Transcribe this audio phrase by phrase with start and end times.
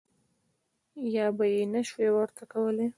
[1.15, 2.87] یا به یې نه شوای ورته کولای.